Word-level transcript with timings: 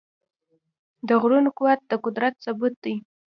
د 1.07 1.09
غرونو 1.21 1.49
قوت 1.57 1.79
د 1.87 1.91
قدرت 2.05 2.33
ثبوت 2.43 2.73
دی. 2.83 2.95